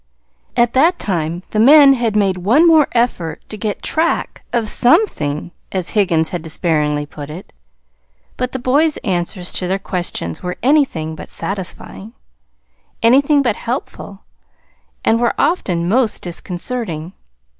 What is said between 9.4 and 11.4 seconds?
to their questions were anything but